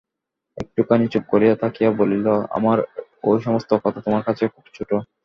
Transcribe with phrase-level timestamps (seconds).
[0.57, 2.25] একটুখানি চুপ করিয়া থাকিয়া বলিল,
[2.57, 2.77] আমার
[3.27, 4.95] এ-সমস্ত কথা তোমার কাছে খুব ছোটো।